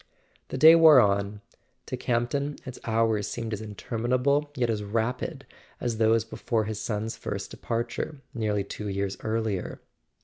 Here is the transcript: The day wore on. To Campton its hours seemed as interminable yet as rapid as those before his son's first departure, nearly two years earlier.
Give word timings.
The 0.47 0.57
day 0.57 0.73
wore 0.73 0.99
on. 0.99 1.41
To 1.85 1.95
Campton 1.95 2.57
its 2.65 2.79
hours 2.85 3.27
seemed 3.27 3.53
as 3.53 3.61
interminable 3.61 4.49
yet 4.55 4.71
as 4.71 4.81
rapid 4.81 5.45
as 5.79 5.99
those 5.99 6.25
before 6.25 6.63
his 6.63 6.81
son's 6.81 7.15
first 7.15 7.51
departure, 7.51 8.19
nearly 8.33 8.63
two 8.63 8.87
years 8.87 9.15
earlier. 9.19 9.79